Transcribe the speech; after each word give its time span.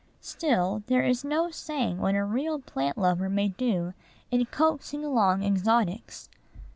Still 0.21 0.81
there 0.87 1.03
is 1.03 1.23
no 1.23 1.51
saying 1.51 1.99
what 1.99 2.15
a 2.15 2.23
real 2.23 2.57
plant 2.57 2.97
lover 2.97 3.29
may 3.29 3.49
do 3.49 3.93
in 4.31 4.43
coaxing 4.47 5.05
along 5.05 5.43
exotics. 5.43 6.27